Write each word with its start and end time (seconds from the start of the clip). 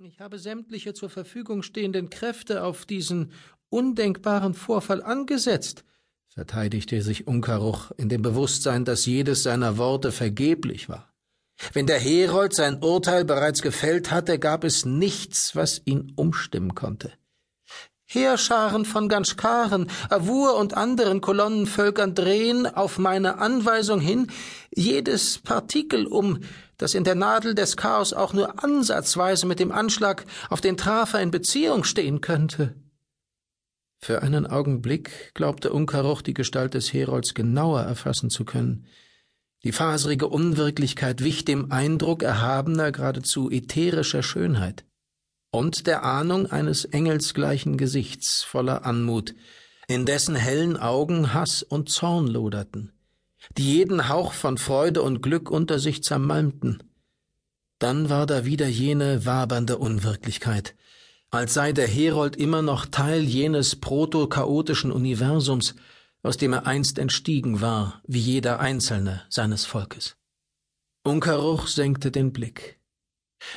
Ich 0.00 0.18
habe 0.18 0.40
sämtliche 0.40 0.92
zur 0.92 1.08
Verfügung 1.08 1.62
stehenden 1.62 2.10
Kräfte 2.10 2.64
auf 2.64 2.84
diesen 2.84 3.30
undenkbaren 3.68 4.52
Vorfall 4.52 5.00
angesetzt, 5.02 5.84
verteidigte 6.26 7.00
sich 7.00 7.28
Unkaruch 7.28 7.92
in 7.96 8.08
dem 8.08 8.20
Bewusstsein, 8.20 8.84
dass 8.84 9.06
jedes 9.06 9.44
seiner 9.44 9.78
Worte 9.78 10.10
vergeblich 10.10 10.88
war. 10.88 11.14
Wenn 11.72 11.86
der 11.86 12.00
Herold 12.00 12.54
sein 12.54 12.82
Urteil 12.82 13.24
bereits 13.24 13.62
gefällt 13.62 14.10
hatte, 14.10 14.40
gab 14.40 14.64
es 14.64 14.84
nichts, 14.84 15.54
was 15.54 15.80
ihn 15.84 16.12
umstimmen 16.16 16.74
konnte. 16.74 17.12
Heerscharen 18.14 18.84
von 18.84 19.08
Ganschkaren, 19.08 19.88
Avur 20.08 20.56
und 20.56 20.76
anderen 20.76 21.20
Kolonnenvölkern 21.20 22.14
drehen 22.14 22.66
auf 22.66 22.98
meine 22.98 23.38
Anweisung 23.38 24.00
hin 24.00 24.28
jedes 24.74 25.38
Partikel 25.38 26.06
um, 26.06 26.40
das 26.78 26.94
in 26.94 27.04
der 27.04 27.14
Nadel 27.14 27.54
des 27.54 27.76
Chaos 27.76 28.12
auch 28.12 28.32
nur 28.32 28.62
ansatzweise 28.62 29.46
mit 29.46 29.60
dem 29.60 29.72
Anschlag 29.72 30.24
auf 30.50 30.60
den 30.60 30.76
Trafer 30.76 31.20
in 31.20 31.30
Beziehung 31.30 31.84
stehen 31.84 32.20
könnte. 32.20 32.74
Für 33.98 34.22
einen 34.22 34.46
Augenblick 34.46 35.32
glaubte 35.34 35.72
Unkaroch 35.72 36.22
die 36.22 36.34
Gestalt 36.34 36.74
des 36.74 36.92
Herolds 36.92 37.34
genauer 37.34 37.80
erfassen 37.80 38.30
zu 38.30 38.44
können. 38.44 38.86
Die 39.62 39.72
faserige 39.72 40.28
Unwirklichkeit 40.28 41.24
wich 41.24 41.44
dem 41.44 41.72
Eindruck 41.72 42.22
erhabener, 42.22 42.92
geradezu 42.92 43.50
ätherischer 43.50 44.22
Schönheit 44.22 44.84
und 45.54 45.86
der 45.86 46.02
Ahnung 46.04 46.50
eines 46.50 46.84
engelsgleichen 46.84 47.78
Gesichts 47.78 48.42
voller 48.42 48.84
Anmut, 48.84 49.34
in 49.88 50.04
dessen 50.04 50.34
hellen 50.34 50.76
Augen 50.76 51.32
Hass 51.32 51.62
und 51.62 51.88
Zorn 51.88 52.26
loderten 52.26 52.94
die 53.56 53.74
jeden 53.74 54.08
Hauch 54.08 54.32
von 54.32 54.58
Freude 54.58 55.02
und 55.02 55.22
Glück 55.22 55.50
unter 55.50 55.78
sich 55.78 56.02
zermalmten. 56.02 56.82
Dann 57.78 58.08
war 58.08 58.26
da 58.26 58.44
wieder 58.44 58.66
jene 58.66 59.26
wabernde 59.26 59.78
Unwirklichkeit, 59.78 60.74
als 61.30 61.54
sei 61.54 61.72
der 61.72 61.88
Herold 61.88 62.36
immer 62.36 62.62
noch 62.62 62.86
Teil 62.86 63.22
jenes 63.22 63.76
proto-chaotischen 63.76 64.92
Universums, 64.92 65.74
aus 66.22 66.36
dem 66.36 66.52
er 66.52 66.66
einst 66.66 66.98
entstiegen 66.98 67.60
war, 67.60 68.00
wie 68.06 68.20
jeder 68.20 68.60
Einzelne 68.60 69.22
seines 69.28 69.66
Volkes. 69.66 70.16
Unkaruch 71.02 71.66
senkte 71.66 72.10
den 72.10 72.32
Blick. 72.32 72.78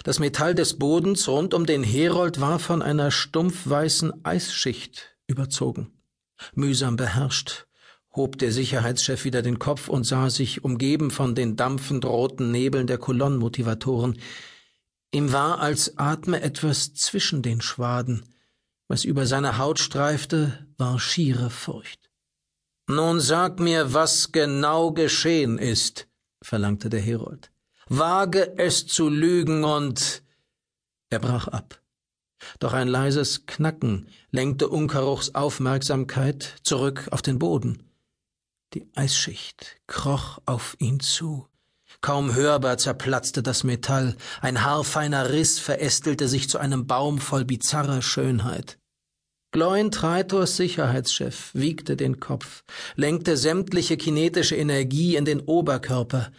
Das 0.04 0.20
Metall 0.20 0.56
des 0.56 0.78
Bodens 0.78 1.28
rund 1.28 1.54
um 1.54 1.66
den 1.66 1.84
Herold 1.84 2.40
war 2.40 2.60
von 2.60 2.82
einer 2.82 3.12
stumpfweißen 3.12 4.26
Eisschicht 4.26 5.16
überzogen. 5.28 5.92
Mühsam 6.54 6.96
beherrscht, 6.96 7.68
hob 8.16 8.38
der 8.38 8.52
Sicherheitschef 8.52 9.24
wieder 9.24 9.42
den 9.42 9.60
Kopf 9.60 9.88
und 9.88 10.04
sah 10.04 10.30
sich 10.30 10.64
umgeben 10.64 11.12
von 11.12 11.36
den 11.36 11.56
dampfend 11.56 12.06
roten 12.06 12.52
Nebeln 12.52 12.88
der 12.88 12.98
Kolonnenmotivatoren. 12.98 14.20
Ihm 15.12 15.32
war, 15.32 15.60
als 15.60 15.98
atme 15.98 16.42
etwas 16.42 16.94
zwischen 16.94 17.42
den 17.42 17.62
Schwaden. 17.62 18.26
Was 18.88 19.04
über 19.04 19.26
seine 19.26 19.58
Haut 19.58 19.80
streifte, 19.80 20.68
war 20.78 21.00
schiere 21.00 21.50
Furcht. 21.50 22.10
Nun 22.88 23.20
sag 23.20 23.60
mir, 23.60 23.94
was 23.94 24.32
genau 24.32 24.92
geschehen 24.92 25.58
ist, 25.58 26.08
verlangte 26.42 26.90
der 26.90 27.02
Herold. 27.02 27.52
Wage 27.90 28.58
es 28.58 28.86
zu 28.86 29.10
lügen 29.10 29.64
und. 29.64 30.24
Er 31.10 31.20
brach 31.20 31.48
ab. 31.48 31.82
Doch 32.60 32.74
ein 32.74 32.88
leises 32.88 33.46
Knacken 33.46 34.10
lenkte 34.32 34.68
Unkaruchs 34.68 35.36
Aufmerksamkeit 35.36 36.56
zurück 36.64 37.08
auf 37.12 37.22
den 37.22 37.40
Boden. 37.40 37.84
Die 38.74 38.90
Eisschicht 38.96 39.78
kroch 39.88 40.40
auf 40.46 40.76
ihn 40.80 41.00
zu. 41.00 41.48
Kaum 42.02 42.36
hörbar 42.36 42.78
zerplatzte 42.78 43.42
das 43.42 43.64
Metall, 43.64 44.18
ein 44.42 44.64
haarfeiner 44.64 45.32
Riss 45.32 45.58
verästelte 45.58 46.28
sich 46.28 46.50
zu 46.50 46.58
einem 46.58 46.86
Baum 46.88 47.20
voll 47.20 47.46
bizarrer 47.46 48.02
Schönheit. 48.02 48.78
Gloin 49.52 49.92
Traitors 49.92 50.58
Sicherheitschef 50.58 51.52
wiegte 51.54 51.96
den 51.96 52.20
Kopf, 52.20 52.66
lenkte 52.96 53.38
sämtliche 53.38 53.96
kinetische 53.96 54.58
Energie 54.58 55.16
in 55.16 55.24
den 55.24 55.40
Oberkörper. 55.40 56.32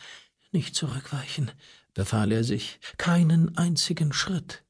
Nicht 0.51 0.75
zurückweichen, 0.75 1.51
befahl 1.95 2.33
er 2.33 2.43
sich, 2.45 2.81
keinen 2.97 3.59
einzigen 3.59 4.13
Schritt. 4.13 4.65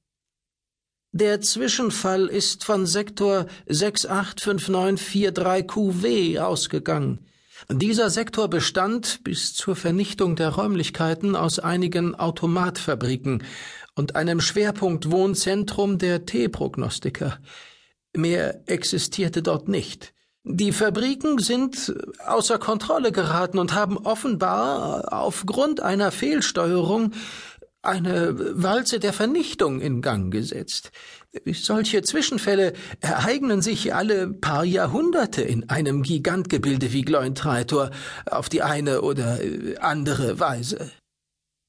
Der 1.12 1.41
Zwischenfall 1.41 2.27
ist 2.27 2.65
von 2.65 2.87
Sektor 2.87 3.47
685943QW 3.69 6.41
ausgegangen. 6.41 7.25
Dieser 7.71 8.11
Sektor 8.11 8.49
bestand 8.49 9.25
bis 9.25 9.55
zur 9.55 9.75
Vernichtung 9.75 10.37
der 10.37 10.50
Räumlichkeiten 10.50 11.34
aus 11.34 11.59
einigen 11.59 12.15
Automatfabriken 12.15 13.43
und 13.95 14.15
einem 14.16 14.41
Schwerpunkt-Wohnzentrum 14.41 15.99
der 15.99 16.27
T-Prognostiker. 16.27 17.41
Mehr 18.15 18.69
existierte 18.69 19.43
dort 19.43 19.69
nicht. 19.69 20.12
Die 20.50 20.72
Fabriken 20.72 21.38
sind 21.38 21.94
außer 22.26 22.59
Kontrolle 22.59 23.12
geraten 23.12 23.59
und 23.59 23.75
haben 23.75 23.98
offenbar 23.98 25.12
aufgrund 25.12 25.81
einer 25.82 26.10
Fehlsteuerung 26.10 27.12
eine 27.82 28.34
Walze 28.62 28.98
der 28.98 29.12
Vernichtung 29.12 29.82
in 29.82 30.00
Gang 30.00 30.32
gesetzt. 30.32 30.91
Solche 31.53 32.00
Zwischenfälle 32.00 32.72
ereignen 33.00 33.60
sich 33.60 33.94
alle 33.94 34.28
paar 34.28 34.64
Jahrhunderte 34.64 35.42
in 35.42 35.69
einem 35.69 36.03
Gigantgebilde 36.03 36.94
wie 36.94 37.03
Glointraitor 37.03 37.91
auf 38.25 38.48
die 38.48 38.62
eine 38.62 39.03
oder 39.03 39.38
andere 39.80 40.41
Weise. 40.41 40.91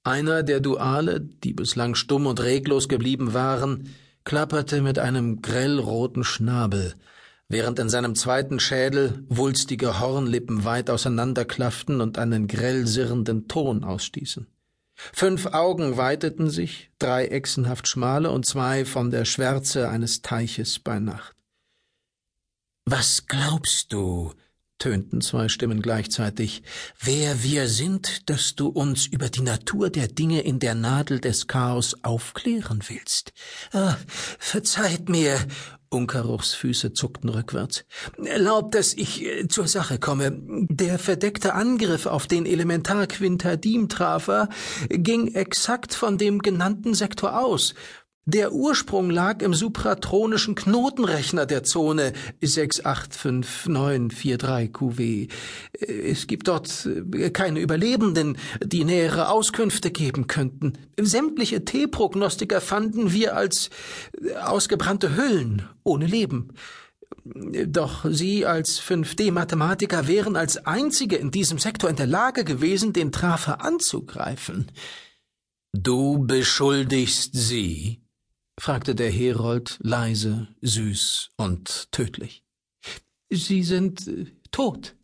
Einer 0.06 0.42
der 0.42 0.62
Duale, 0.62 1.20
die 1.20 1.54
bislang 1.54 1.96
stumm 1.96 2.28
und 2.28 2.42
reglos 2.42 2.88
geblieben 2.88 3.34
waren, 3.34 3.94
klapperte 4.24 4.82
mit 4.82 5.00
einem 5.00 5.42
grellroten 5.42 6.24
Schnabel, 6.24 6.96
während 7.50 7.80
in 7.80 7.90
seinem 7.90 8.16
zweiten 8.16 8.60
Schädel 8.60 9.26
wulstige 9.28 10.00
Hornlippen 10.00 10.64
weit 10.64 10.90
auseinanderklafften 10.90 12.00
und 12.00 12.18
einen 12.18 12.48
grell 12.48 12.88
sirrenden 12.88 13.48
Ton 13.48 13.84
ausstießen. 13.84 14.48
Fünf 14.96 15.48
Augen 15.48 15.98
weiteten 15.98 16.50
sich, 16.50 16.92
drei 17.00 17.26
echsenhaft 17.28 17.88
schmale 17.88 18.32
und 18.32 18.46
zwei 18.46 18.86
von 18.86 19.12
der 19.12 19.26
Schwärze 19.26 19.90
eines 19.90 20.22
Teiches 20.22 20.80
bei 20.80 21.00
Nacht. 21.00 21.36
Was 22.86 23.26
glaubst 23.28 23.94
du? 23.94 24.34
Tönten 24.80 25.22
zwei 25.22 25.50
Stimmen 25.50 25.82
gleichzeitig, 25.82 26.64
wer 27.00 27.44
wir 27.44 27.68
sind, 27.68 28.30
dass 28.30 28.56
du 28.56 28.68
uns 28.68 29.06
über 29.06 29.30
die 29.30 29.42
Natur 29.42 29.90
der 29.90 30.08
Dinge 30.08 30.42
in 30.42 30.60
der 30.60 30.74
Nadel 30.74 31.20
des 31.20 31.48
Chaos 31.48 31.96
aufklären 32.02 32.82
willst. 32.88 33.34
Ah, 33.72 33.98
verzeiht 34.40 35.10
mir, 35.10 35.38
Unkaruchs 35.92 36.54
Füße 36.54 36.94
zuckten 36.94 37.30
rückwärts. 37.30 37.84
Erlaubt, 38.24 38.76
dass 38.76 38.94
ich 38.94 39.26
äh, 39.26 39.48
zur 39.48 39.68
Sache 39.68 39.98
komme. 39.98 40.40
Der 40.70 41.00
verdeckte 41.00 41.56
Angriff 41.56 42.06
auf 42.06 42.28
den 42.28 42.46
Elementarquintadim-Trafer 42.46 44.50
ging 44.90 45.34
exakt 45.34 45.96
von 45.96 46.20
dem 46.20 46.44
genannten 46.44 46.94
Sektor 46.94 47.40
aus. 47.40 47.74
Der 48.32 48.54
Ursprung 48.54 49.10
lag 49.10 49.42
im 49.42 49.56
supratronischen 49.56 50.54
Knotenrechner 50.54 51.48
der 51.48 51.64
Zone 51.64 52.14
685943QW. 52.44 55.32
Es 55.82 56.28
gibt 56.28 56.48
dort 56.48 56.86
äh, 56.86 57.32
keine 57.32 57.60
Überlebenden, 57.60 58.38
die 58.64 58.86
nähere 58.86 59.30
Auskünfte 59.30 59.90
geben 59.90 60.28
könnten. 60.28 60.74
Sämtliche 61.00 61.66
T-Prognostiker 61.66 62.62
fanden 62.62 63.14
wir 63.14 63.36
als 63.36 63.72
äh, 64.22 64.36
ausgebrannte 64.36 65.16
Hüllen 65.16 65.64
ohne 65.84 66.06
Leben. 66.06 66.50
Doch 67.24 68.06
Sie 68.08 68.46
als 68.46 68.80
5D-Mathematiker 68.80 70.08
wären 70.08 70.36
als 70.36 70.68
Einzige 70.68 71.16
in 71.16 71.32
diesem 71.32 71.58
Sektor 71.58 71.90
in 71.90 71.96
der 71.96 72.06
Lage 72.06 72.44
gewesen, 72.44 72.94
den 72.94 73.12
Trafer 73.12 73.66
anzugreifen. 73.66 74.68
Du 75.74 76.28
beschuldigst 76.28 77.32
sie, 77.34 78.04
fragte 78.60 78.94
der 78.94 79.10
Herold 79.10 79.80
leise, 79.82 80.50
süß 80.62 81.30
und 81.38 81.92
tödlich. 81.92 82.44
Sie 83.32 83.64
sind 83.64 84.08
äh, 84.08 84.26
tot. 84.52 84.96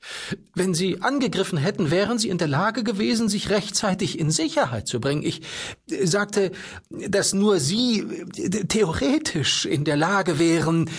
Wenn 0.55 0.73
Sie 0.73 1.01
angegriffen 1.01 1.57
hätten, 1.57 1.91
wären 1.91 2.17
Sie 2.17 2.29
in 2.29 2.39
der 2.39 2.47
Lage 2.47 2.83
gewesen, 2.83 3.29
sich 3.29 3.49
rechtzeitig 3.51 4.19
in 4.19 4.31
Sicherheit 4.31 4.87
zu 4.87 4.99
bringen. 4.99 5.23
Ich 5.23 5.41
äh, 5.89 6.05
sagte, 6.05 6.51
dass 6.89 7.33
nur 7.33 7.59
Sie 7.59 7.99
äh, 7.99 8.65
theoretisch 8.65 9.65
in 9.65 9.85
der 9.85 9.97
Lage 9.97 10.39
wären, 10.39 10.89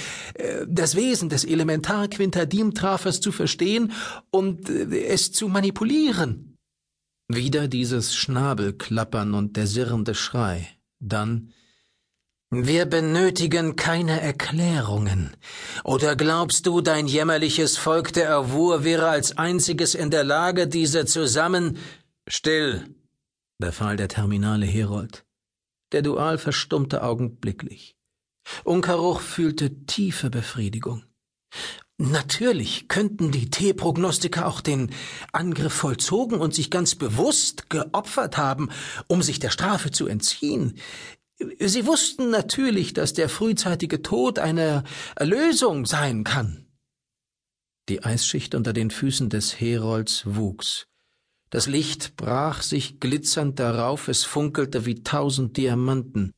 das 0.68 0.94
Wesen 0.96 1.28
des 1.28 1.44
Elementarquintadimtrafers 1.44 3.20
zu 3.20 3.32
verstehen 3.32 3.92
und 4.30 4.68
es 4.68 5.32
zu 5.32 5.48
manipulieren. 5.48 6.56
Wieder 7.28 7.68
dieses 7.68 8.14
Schnabelklappern 8.14 9.34
und 9.34 9.56
der 9.56 9.66
sirrende 9.66 10.14
Schrei. 10.14 10.68
Dann 11.00 11.52
wir 12.50 12.86
benötigen 12.86 13.76
keine 13.76 14.20
Erklärungen. 14.20 15.36
Oder 15.84 16.16
glaubst 16.16 16.66
du, 16.66 16.80
dein 16.80 17.06
jämmerliches 17.06 17.76
Volk 17.76 18.12
der 18.12 18.26
Erwur 18.26 18.84
wäre 18.84 19.08
als 19.08 19.36
einziges 19.36 19.94
in 19.94 20.10
der 20.10 20.24
Lage, 20.24 20.66
diese 20.68 21.06
zusammen... 21.06 21.78
Still, 22.28 22.84
befahl 23.58 23.96
der 23.96 24.08
terminale 24.08 24.66
Herold. 24.66 25.24
Der 25.92 26.02
Dual 26.02 26.38
verstummte 26.38 27.02
augenblicklich. 27.02 27.96
Unkaruch 28.64 29.20
fühlte 29.20 29.86
tiefe 29.86 30.30
Befriedigung. 30.30 31.04
Natürlich 31.98 32.88
könnten 32.88 33.30
die 33.30 33.48
T-Prognostiker 33.48 34.46
auch 34.46 34.60
den 34.60 34.90
Angriff 35.32 35.72
vollzogen 35.72 36.40
und 36.40 36.54
sich 36.54 36.70
ganz 36.70 36.94
bewusst 36.94 37.70
geopfert 37.70 38.36
haben, 38.36 38.68
um 39.06 39.22
sich 39.22 39.38
der 39.38 39.48
Strafe 39.48 39.90
zu 39.90 40.06
entziehen. 40.06 40.78
Sie 41.38 41.86
wussten 41.86 42.30
natürlich, 42.30 42.94
dass 42.94 43.12
der 43.12 43.28
frühzeitige 43.28 44.02
Tod 44.02 44.38
eine 44.38 44.84
Erlösung 45.16 45.84
sein 45.84 46.24
kann. 46.24 46.66
Die 47.88 48.02
Eisschicht 48.02 48.54
unter 48.54 48.72
den 48.72 48.90
Füßen 48.90 49.28
des 49.28 49.60
Herolds 49.60 50.22
wuchs. 50.26 50.86
Das 51.50 51.66
Licht 51.66 52.16
brach 52.16 52.62
sich 52.62 53.00
glitzernd 53.00 53.58
darauf, 53.58 54.08
es 54.08 54.24
funkelte 54.24 54.86
wie 54.86 55.02
tausend 55.02 55.56
Diamanten. 55.56 56.32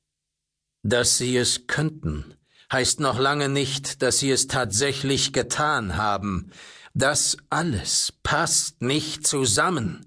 Dass 0.82 1.16
sie 1.16 1.36
es 1.36 1.66
könnten, 1.66 2.24
heißt 2.70 3.00
noch 3.00 3.18
lange 3.18 3.48
nicht, 3.48 4.02
dass 4.02 4.18
sie 4.18 4.30
es 4.30 4.48
tatsächlich 4.48 5.32
getan 5.32 5.96
haben. 5.96 6.50
Das 6.92 7.36
alles 7.50 8.12
passt 8.22 8.82
nicht 8.82 9.26
zusammen. 9.26 10.06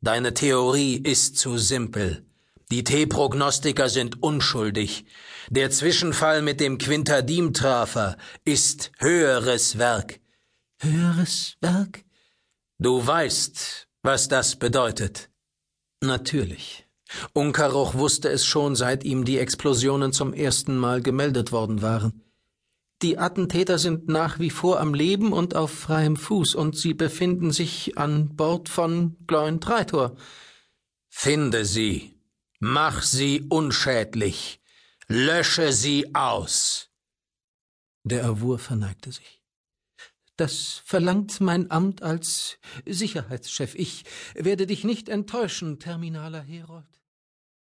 Deine 0.00 0.34
Theorie 0.34 0.96
ist 0.96 1.36
zu 1.36 1.58
simpel. 1.58 2.24
Die 2.72 2.84
T-Prognostiker 2.84 3.90
sind 3.90 4.22
unschuldig. 4.22 5.04
Der 5.50 5.70
Zwischenfall 5.70 6.40
mit 6.40 6.58
dem 6.58 6.78
Quintadim-Trafer 6.78 8.16
ist 8.46 8.92
höheres 8.96 9.76
Werk. 9.76 10.20
Höheres 10.80 11.58
Werk? 11.60 12.02
Du 12.78 13.06
weißt, 13.06 13.88
was 14.02 14.28
das 14.28 14.56
bedeutet. 14.56 15.28
Natürlich. 16.00 16.86
Unkaruch 17.34 17.92
wusste 17.92 18.30
es 18.30 18.46
schon, 18.46 18.74
seit 18.74 19.04
ihm 19.04 19.26
die 19.26 19.36
Explosionen 19.36 20.14
zum 20.14 20.32
ersten 20.32 20.78
Mal 20.78 21.02
gemeldet 21.02 21.52
worden 21.52 21.82
waren. 21.82 22.22
Die 23.02 23.18
Attentäter 23.18 23.76
sind 23.78 24.08
nach 24.08 24.38
wie 24.38 24.48
vor 24.48 24.80
am 24.80 24.94
Leben 24.94 25.34
und 25.34 25.54
auf 25.54 25.72
freiem 25.72 26.16
Fuß, 26.16 26.54
und 26.54 26.74
sie 26.78 26.94
befinden 26.94 27.50
sich 27.50 27.98
an 27.98 28.34
Bord 28.34 28.70
von 28.70 29.18
Gloin 29.26 29.60
Treitor. 29.60 30.16
Finde 31.10 31.66
sie. 31.66 32.12
Mach 32.64 33.02
sie 33.02 33.44
unschädlich. 33.48 34.60
Lösche 35.08 35.72
sie 35.72 36.14
aus. 36.14 36.92
Der 38.04 38.20
Erwur 38.22 38.60
verneigte 38.60 39.10
sich. 39.10 39.42
Das 40.36 40.80
verlangt 40.84 41.40
mein 41.40 41.72
Amt 41.72 42.04
als 42.04 42.58
Sicherheitschef. 42.86 43.74
Ich 43.74 44.04
werde 44.34 44.68
dich 44.68 44.84
nicht 44.84 45.08
enttäuschen, 45.08 45.80
Terminaler 45.80 46.40
Herold. 46.40 47.01